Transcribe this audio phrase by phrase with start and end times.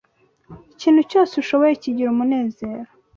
[0.73, 2.89] Ikintu cyose ushoboye kigira umunezero.